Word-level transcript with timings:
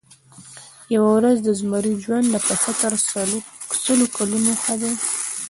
یوه 0.95 1.09
ورځ 1.17 1.37
د 1.43 1.49
زمري 1.59 1.93
ژوند 2.03 2.25
د 2.29 2.35
پسه 2.47 2.71
تر 2.81 2.93
سلو 3.79 4.05
کلونو 4.17 4.51
ښه 4.61 4.75
دی. 4.81 4.93